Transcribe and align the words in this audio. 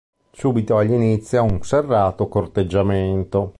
Subito 0.31 0.79
egli 0.79 0.93
inizia 0.93 1.43
un 1.43 1.61
serrato 1.61 2.27
corteggiamento. 2.27 3.49